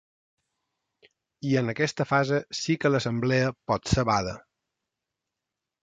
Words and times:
I 1.51 1.53
en 1.61 1.69
aquesta 1.75 2.09
fase 2.13 2.41
sí 2.63 2.79
que 2.83 2.93
l’assemblea 2.95 3.55
potser 3.73 4.11
bada. 4.15 4.37